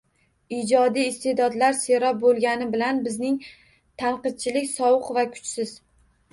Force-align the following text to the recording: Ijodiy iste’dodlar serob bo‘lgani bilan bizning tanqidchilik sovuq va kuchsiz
Ijodiy 0.59 1.05
iste’dodlar 1.09 1.75
serob 1.81 2.17
bo‘lgani 2.25 2.69
bilan 2.73 3.03
bizning 3.09 3.39
tanqidchilik 4.05 4.69
sovuq 4.75 5.15
va 5.21 5.31
kuchsiz 5.39 5.79